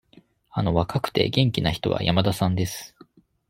[0.49, 2.95] あの若くて、元気な人は山田さんです。